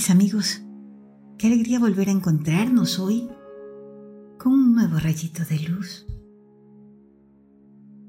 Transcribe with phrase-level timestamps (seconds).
[0.00, 0.62] Mis amigos,
[1.36, 3.28] qué alegría volver a encontrarnos hoy
[4.38, 6.06] con un nuevo rayito de luz.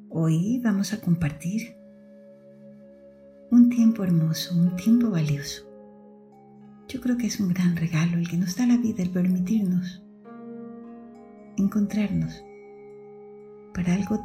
[0.08, 1.76] Hoy vamos a compartir
[3.52, 5.64] un tiempo hermoso, un tiempo valioso.
[6.88, 10.02] Yo creo que es un gran regalo el que nos da la vida, el permitirnos
[11.58, 12.42] encontrarnos
[13.74, 14.18] para algo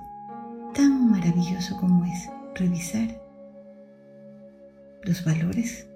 [0.73, 3.21] tan maravilloso como es revisar
[5.03, 5.89] los valores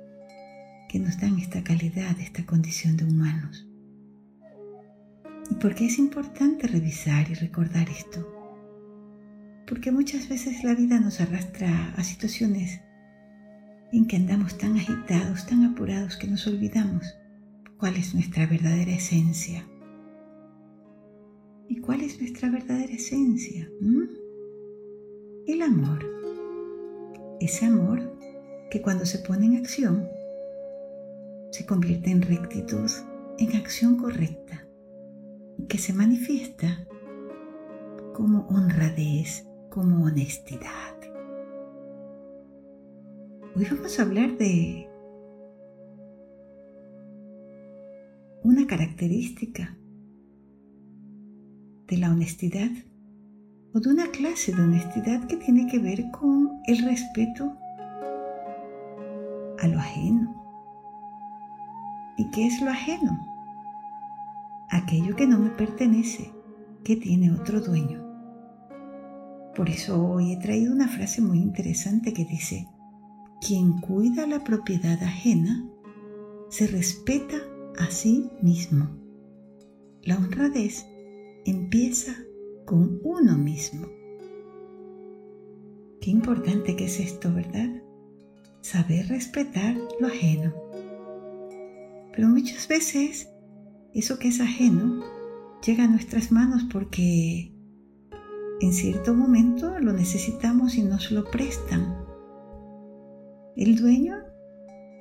[0.91, 3.65] que nos dan esta calidad, esta condición de humanos.
[5.49, 8.27] ¿Y por qué es importante revisar y recordar esto?
[9.69, 12.81] Porque muchas veces la vida nos arrastra a situaciones
[13.93, 17.07] en que andamos tan agitados, tan apurados que nos olvidamos
[17.79, 19.65] cuál es nuestra verdadera esencia.
[21.69, 23.71] ¿Y cuál es nuestra verdadera esencia?
[23.81, 24.09] ¿Mm?
[25.47, 26.05] El amor.
[27.41, 28.19] Ese amor
[28.73, 30.20] que cuando se pone en acción
[31.51, 32.91] se convierte en rectitud,
[33.39, 34.67] en acción correcta,
[35.59, 36.87] y que se manifiesta
[38.15, 40.97] como honradez, como honestidad.
[43.57, 44.89] Hoy vamos a hablar de
[48.43, 49.77] una característica
[51.89, 52.71] de la honestidad
[53.75, 57.57] o de una clase de honestidad que tiene que ver con el respeto
[59.59, 60.50] a lo ajeno,
[62.21, 63.19] ¿Y qué es lo ajeno?
[64.69, 66.31] Aquello que no me pertenece,
[66.85, 68.05] que tiene otro dueño.
[69.57, 72.69] Por eso hoy he traído una frase muy interesante que dice,
[73.41, 75.67] quien cuida la propiedad ajena
[76.51, 77.39] se respeta
[77.79, 78.91] a sí mismo.
[80.03, 80.87] La honradez
[81.47, 82.15] empieza
[82.67, 83.87] con uno mismo.
[86.03, 87.83] Qué importante que es esto, ¿verdad?
[88.61, 90.70] Saber respetar lo ajeno.
[92.13, 93.29] Pero muchas veces
[93.95, 95.03] eso que es ajeno
[95.65, 97.53] llega a nuestras manos porque
[98.61, 101.97] en cierto momento lo necesitamos y nos lo prestan.
[103.57, 104.17] El dueño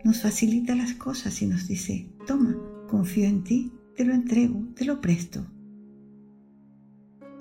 [0.03, 2.55] nos facilita las cosas y nos dice, toma,
[2.87, 5.45] confío en ti, te lo entrego, te lo presto.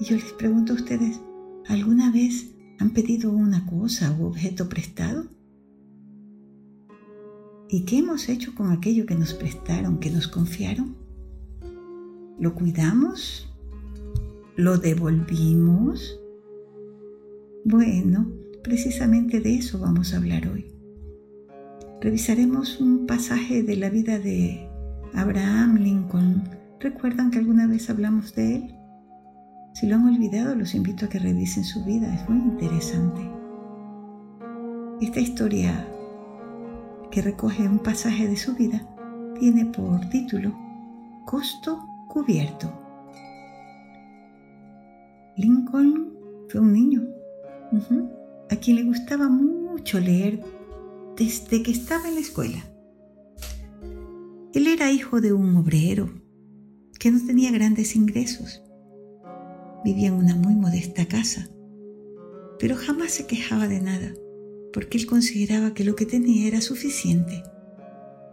[0.01, 1.21] Y yo les pregunto a ustedes,
[1.67, 5.27] ¿alguna vez han pedido una cosa u objeto prestado?
[7.71, 10.97] ¿Y qué hemos hecho con aquello que nos prestaron, que nos confiaron?
[12.39, 13.53] ¿Lo cuidamos?
[14.57, 16.19] ¿Lo devolvimos?
[17.67, 18.33] Bueno,
[18.65, 20.67] precisamente de eso vamos a hablar hoy.
[22.01, 24.67] Revisaremos un pasaje de la vida de
[25.13, 26.49] Abraham Lincoln.
[26.81, 28.75] ¿Recuerdan que alguna vez hablamos de él?
[29.75, 33.21] Si lo han olvidado, los invito a que revisen su vida, es muy interesante.
[35.03, 35.87] Esta historia
[37.11, 38.87] que recoge un pasaje de su vida,
[39.39, 40.55] tiene por título
[41.25, 42.73] Costo cubierto.
[45.37, 46.13] Lincoln
[46.49, 47.03] fue un niño
[48.51, 50.43] a quien le gustaba mucho leer
[51.17, 52.59] desde que estaba en la escuela.
[54.55, 56.11] Él era hijo de un obrero
[56.99, 58.63] que no tenía grandes ingresos.
[59.85, 61.49] Vivía en una muy modesta casa,
[62.59, 64.13] pero jamás se quejaba de nada
[64.79, 67.43] porque él consideraba que lo que tenía era suficiente,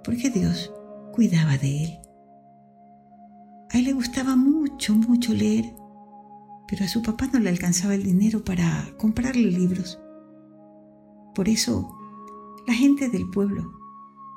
[0.03, 0.72] porque Dios
[1.11, 2.00] cuidaba de él.
[3.72, 5.66] A él le gustaba mucho, mucho leer,
[6.67, 10.00] pero a su papá no le alcanzaba el dinero para comprarle libros.
[11.33, 11.97] Por eso,
[12.67, 13.73] la gente del pueblo,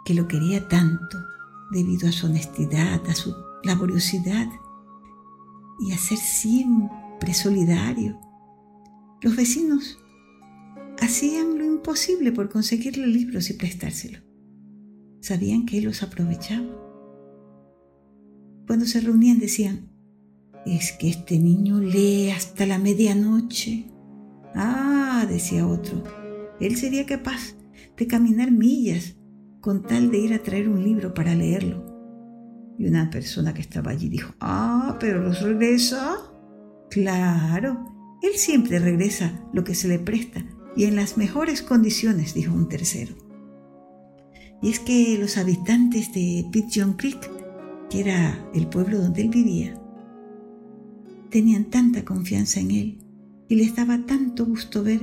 [0.06, 1.18] que lo quería tanto
[1.72, 4.48] debido a su honestidad, a su laboriosidad
[5.78, 8.18] y a ser siempre solidario,
[9.20, 9.98] los vecinos
[11.00, 14.18] hacían lo imposible por conseguirle libros y prestárselo.
[15.20, 16.66] Sabían que él los aprovechaba.
[18.66, 19.90] Cuando se reunían decían,
[20.66, 23.86] es que este niño lee hasta la medianoche.
[24.54, 26.02] Ah, decía otro,
[26.60, 27.54] él sería capaz
[27.96, 29.16] de caminar millas
[29.60, 31.86] con tal de ir a traer un libro para leerlo.
[32.78, 36.16] Y una persona que estaba allí dijo, ah, pero los regresa.
[36.90, 40.44] Claro, él siempre regresa lo que se le presta
[40.76, 43.14] y en las mejores condiciones, dijo un tercero.
[44.62, 47.30] Y es que los habitantes de Pigeon Creek,
[47.90, 49.80] que era el pueblo donde él vivía,
[51.30, 52.98] tenían tanta confianza en él
[53.48, 55.00] y les daba tanto gusto ver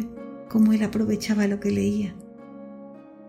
[0.50, 2.16] cómo él aprovechaba lo que leía,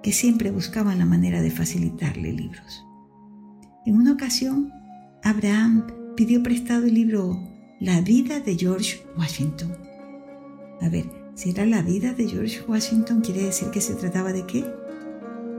[0.03, 2.85] que siempre buscaban la manera de facilitarle libros.
[3.87, 4.73] En una ocasión,
[5.23, 5.87] Abraham
[6.17, 7.41] pidió prestado el libro
[7.81, 9.73] La vida de George Washington.
[10.81, 14.47] A ver, si era la vida de George Washington, quiere decir que se trataba de
[14.47, 14.65] qué?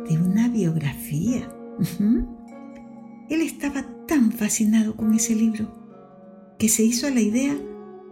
[0.10, 1.48] De una biografía.
[3.30, 5.72] Él estaba tan fascinado con ese libro
[6.58, 7.56] que se hizo a la idea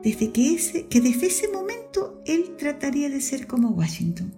[0.04, 4.32] desde que, ese, que desde ese momento él trataría de ser como Washington,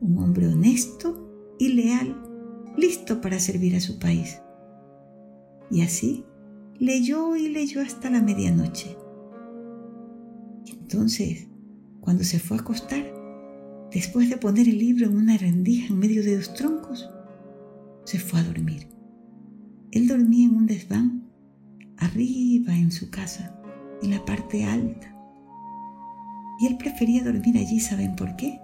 [0.00, 2.22] un hombre honesto y leal,
[2.76, 4.40] listo para servir a su país.
[5.68, 6.24] Y así
[6.78, 8.96] leyó y leyó hasta la medianoche.
[10.64, 11.48] entonces,
[12.08, 13.04] cuando se fue a acostar,
[13.92, 17.10] después de poner el libro en una rendija en medio de dos troncos,
[18.04, 18.88] se fue a dormir.
[19.92, 21.24] Él dormía en un desván,
[21.98, 23.54] arriba en su casa,
[24.02, 25.14] en la parte alta.
[26.58, 28.58] Y él prefería dormir allí, ¿saben por qué?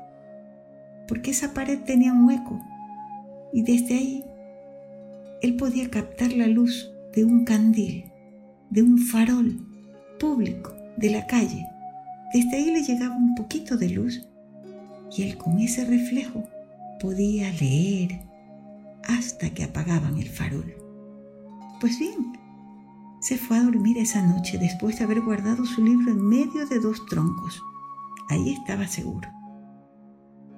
[1.06, 2.58] Porque esa pared tenía un hueco
[3.52, 4.25] y desde ahí
[5.43, 8.05] él podía captar la luz de un candil,
[8.70, 9.69] de un farol
[10.19, 11.67] público de la calle.
[12.32, 14.26] Desde ahí le llegaba un poquito de luz
[15.17, 16.44] y él con ese reflejo
[17.00, 18.21] podía leer
[19.05, 20.75] hasta que apagaban el farol.
[21.81, 22.32] Pues bien,
[23.21, 26.81] se fue a dormir esa noche después de haber guardado su libro en medio de
[26.81, 27.62] dos troncos.
[28.31, 29.29] Ahí estaba seguro.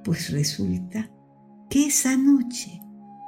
[0.04, 1.10] Pues resulta
[1.68, 2.80] que esa noche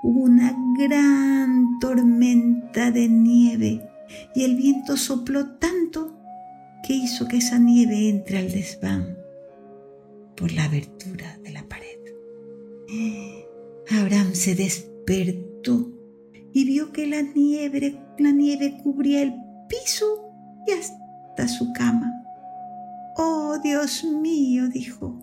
[0.02, 3.88] hubo una gran tormenta de nieve
[4.34, 6.17] y el viento sopló tanto
[6.82, 9.18] que hizo que esa nieve entre al desván
[10.36, 11.98] por la abertura de la pared.
[13.90, 15.90] Abraham se despertó
[16.52, 19.34] y vio que la nieve, la nieve cubría el
[19.68, 20.06] piso
[20.66, 22.22] y hasta su cama.
[23.16, 25.18] Oh, Dios mío, dijo,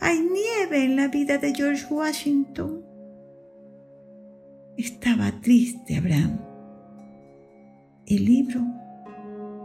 [0.00, 2.84] hay nieve en la vida de George Washington.
[4.76, 6.40] Estaba triste Abraham.
[8.06, 8.60] El libro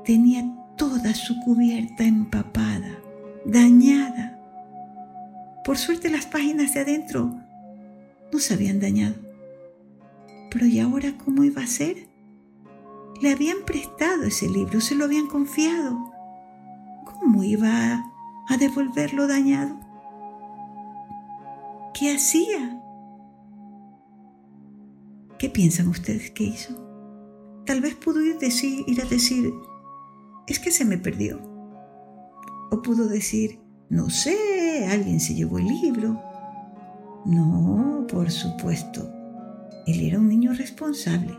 [0.05, 0.43] tenía
[0.79, 2.97] toda su cubierta empapada,
[3.43, 4.39] dañada.
[5.65, 7.35] Por suerte las páginas de adentro
[8.31, 9.15] no se habían dañado.
[10.49, 12.07] Pero ¿y ahora cómo iba a ser?
[13.21, 16.13] Le habían prestado ese libro, se lo habían confiado.
[17.05, 18.05] ¿Cómo iba
[18.47, 19.77] a devolverlo dañado?
[21.93, 22.81] ¿Qué hacía?
[25.37, 26.73] ¿Qué piensan ustedes que hizo?
[27.65, 29.53] Tal vez pudo ir, decir, ir a decir,
[30.49, 31.39] es que se me perdió.
[32.71, 33.59] O pudo decir,
[33.89, 36.21] no sé, alguien se llevó el libro.
[37.25, 39.11] No, por supuesto.
[39.85, 41.37] Él era un niño responsable.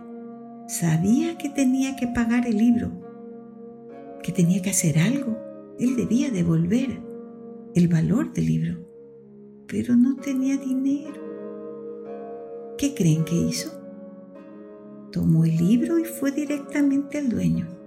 [0.68, 2.90] Sabía que tenía que pagar el libro,
[4.22, 5.36] que tenía que hacer algo.
[5.78, 7.00] Él debía devolver
[7.74, 8.86] el valor del libro,
[9.66, 11.20] pero no tenía dinero.
[12.78, 13.72] ¿Qué creen que hizo?
[15.10, 17.79] Tomó el libro y fue directamente al dueño.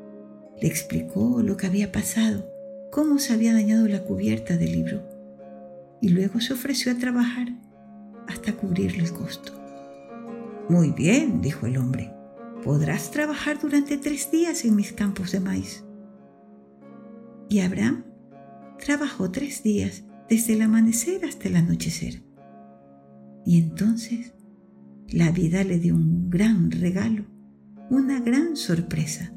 [0.61, 2.49] Le explicó lo que había pasado,
[2.91, 5.01] cómo se había dañado la cubierta del libro,
[6.01, 7.47] y luego se ofreció a trabajar
[8.27, 9.53] hasta cubrirle el costo.
[10.69, 12.13] Muy bien, dijo el hombre,
[12.63, 15.83] podrás trabajar durante tres días en mis campos de maíz.
[17.49, 18.05] Y Abraham
[18.79, 22.21] trabajó tres días desde el amanecer hasta el anochecer.
[23.45, 24.33] Y entonces
[25.09, 27.25] la vida le dio un gran regalo,
[27.89, 29.33] una gran sorpresa.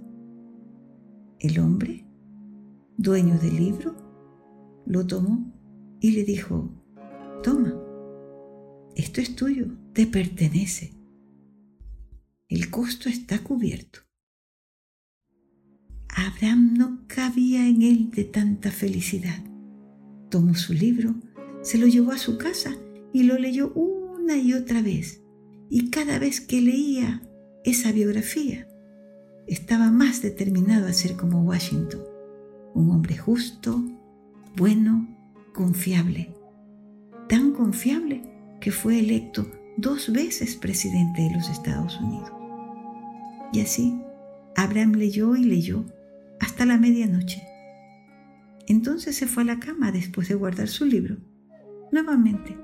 [1.38, 2.05] El hombre,
[2.97, 3.94] dueño del libro,
[4.87, 5.53] lo tomó
[6.00, 6.71] y le dijo,
[7.43, 7.75] toma,
[8.94, 10.94] esto es tuyo, te pertenece.
[12.49, 14.01] El costo está cubierto.
[16.08, 19.44] Abraham no cabía en él de tanta felicidad.
[20.31, 21.15] Tomó su libro,
[21.60, 22.75] se lo llevó a su casa
[23.13, 25.22] y lo leyó una y otra vez.
[25.69, 27.20] Y cada vez que leía
[27.65, 28.67] esa biografía,
[29.46, 32.03] estaba más determinado a ser como Washington,
[32.74, 33.82] un hombre justo,
[34.56, 35.08] bueno,
[35.55, 36.34] confiable.
[37.29, 38.22] Tan confiable
[38.60, 42.32] que fue electo dos veces presidente de los Estados Unidos.
[43.53, 44.00] Y así,
[44.56, 45.84] Abraham leyó y leyó
[46.41, 47.43] hasta la medianoche.
[48.67, 51.17] Entonces se fue a la cama después de guardar su libro,
[51.93, 52.56] nuevamente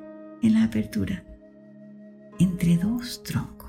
[0.43, 1.25] en la apertura,
[2.39, 3.62] entre dos troncos.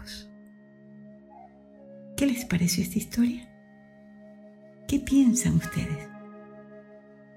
[2.15, 3.50] ¿Qué les pareció esta historia?
[4.88, 6.10] ¿Qué piensan ustedes?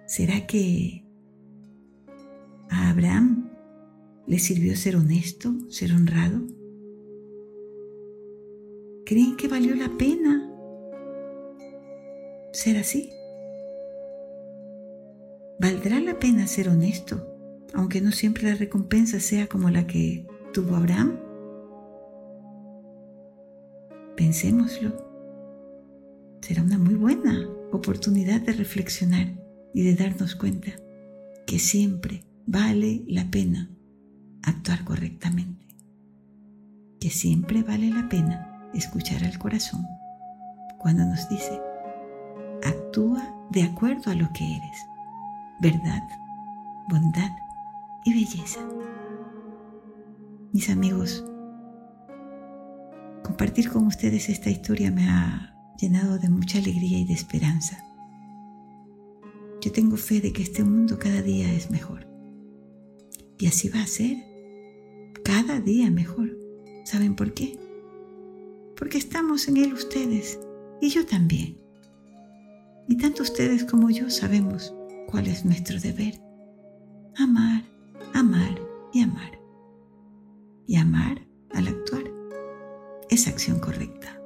[0.07, 1.05] ¿Será que
[2.69, 3.51] a Abraham
[4.27, 6.41] le sirvió ser honesto, ser honrado?
[9.07, 10.53] ¿Creen que valió la pena
[12.53, 13.11] ser así?
[15.59, 17.27] ¿Valdrá la pena ser honesto,
[17.73, 21.26] aunque no siempre la recompensa sea como la que tuvo Abraham?
[24.17, 24.97] Pensémoslo.
[26.41, 29.35] Será una muy buena oportunidad de reflexionar
[29.75, 30.71] y de darnos cuenta
[31.47, 33.69] que siempre vale la pena
[34.43, 35.67] actuar correctamente,
[37.01, 39.87] que siempre vale la pena escuchar al corazón
[40.79, 41.61] cuando nos dice,
[42.65, 44.87] actúa de acuerdo a lo que eres,
[45.61, 46.03] verdad,
[46.89, 47.31] bondad
[48.05, 48.61] y belleza.
[50.53, 51.25] Mis amigos,
[53.37, 57.85] compartir con ustedes esta historia me ha llenado de mucha alegría y de esperanza.
[59.61, 62.09] Yo tengo fe de que este mundo cada día es mejor.
[63.39, 64.17] Y así va a ser.
[65.23, 66.35] Cada día mejor.
[66.87, 67.59] ¿Saben por qué?
[68.75, 70.39] Porque estamos en él ustedes
[70.81, 71.59] y yo también.
[72.89, 74.75] Y tanto ustedes como yo sabemos
[75.09, 76.19] cuál es nuestro deber.
[77.19, 77.65] Amar,
[78.15, 78.59] amar
[78.95, 79.39] y amar.
[80.67, 82.06] Y amar al actuar
[83.17, 84.21] es acción correcta.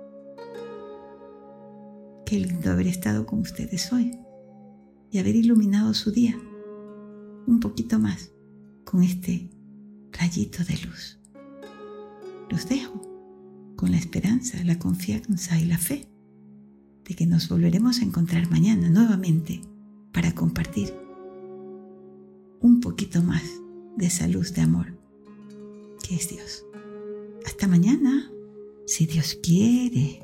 [2.26, 4.18] Qué lindo haber estado con ustedes hoy
[5.12, 6.36] y haber iluminado su día
[7.46, 8.32] un poquito más
[8.84, 9.48] con este
[10.10, 11.20] rayito de luz.
[12.50, 13.00] Los dejo
[13.76, 16.08] con la esperanza, la confianza y la fe
[17.04, 19.60] de que nos volveremos a encontrar mañana nuevamente
[20.12, 20.92] para compartir
[22.60, 23.44] un poquito más
[23.96, 24.98] de esa luz de amor
[26.02, 26.64] que es Dios.
[27.46, 28.28] Hasta mañana,
[28.86, 30.20] si Dios quiere.